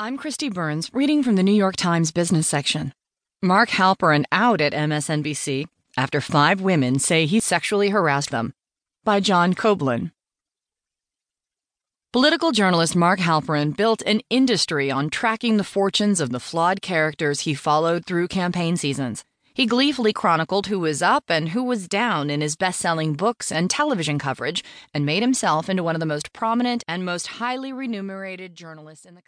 [0.00, 2.92] I'm Kristi Burns, reading from the New York Times business section.
[3.42, 8.54] Mark Halperin out at MSNBC after five women say he sexually harassed them.
[9.02, 10.12] By John Koblin.
[12.12, 17.40] Political journalist Mark Halperin built an industry on tracking the fortunes of the flawed characters
[17.40, 19.24] he followed through campaign seasons.
[19.52, 23.50] He gleefully chronicled who was up and who was down in his best selling books
[23.50, 24.62] and television coverage
[24.94, 29.16] and made himself into one of the most prominent and most highly remunerated journalists in
[29.16, 29.26] the country.